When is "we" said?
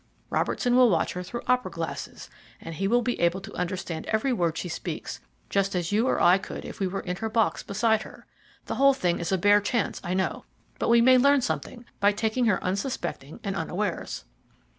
6.79-6.87, 10.89-11.01